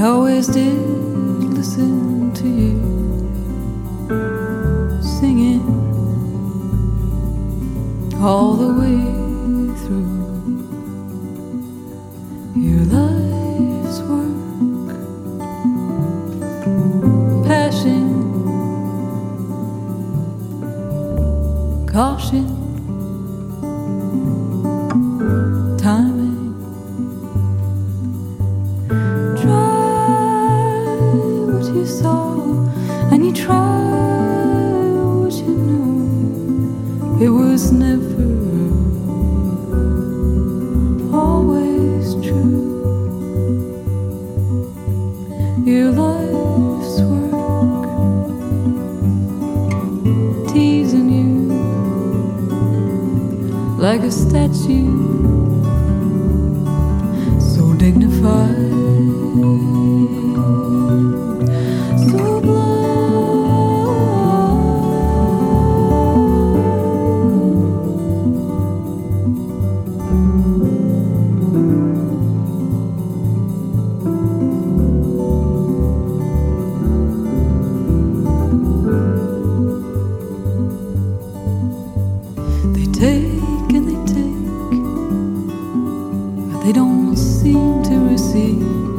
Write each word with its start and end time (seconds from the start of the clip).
I 0.00 0.04
always 0.04 0.46
did 0.46 0.78
listen 1.52 2.32
to 2.32 2.48
you? 2.48 2.80
Singing 5.02 5.60
all 8.18 8.54
the 8.54 8.72
way 8.80 8.98
through. 9.82 10.08
Your 12.56 12.84
life's 12.86 14.00
work, 14.08 14.88
passion, 17.46 18.08
caution, 21.86 22.59
you 31.74 31.86
saw, 31.86 32.34
and 33.12 33.24
you 33.24 33.32
tried 33.32 34.94
what 35.20 35.32
you 35.32 35.54
knew. 35.66 37.24
It 37.24 37.28
was 37.28 37.72
never 37.72 38.28
always 41.16 42.14
true. 42.26 42.68
Your 45.64 45.90
life's 45.92 47.00
work, 47.02 48.24
teasing 50.52 51.08
you 51.10 51.30
like 53.78 54.02
a 54.02 54.10
statue, 54.10 55.29
they 86.70 86.74
don't 86.74 87.16
seem 87.16 87.82
to 87.82 87.96
receive. 88.08 88.89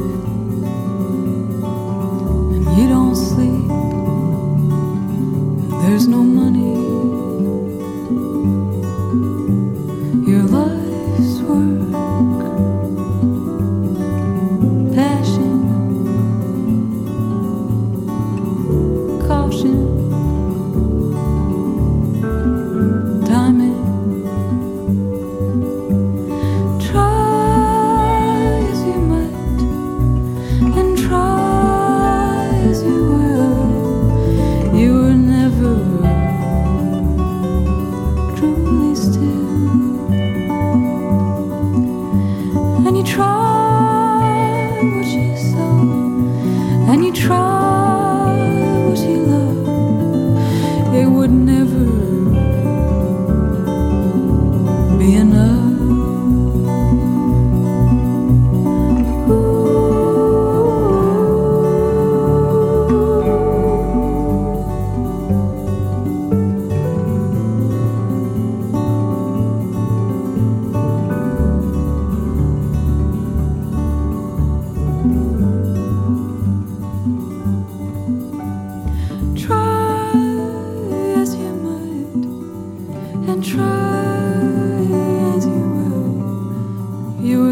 You 87.22 87.51